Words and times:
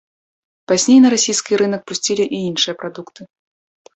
Пазней 0.71 0.95
на 1.03 1.09
расійскі 1.15 1.59
рынак 1.61 1.81
пусцілі 1.91 2.25
і 2.37 2.39
іншыя 2.49 2.75
прадукты. 2.81 3.21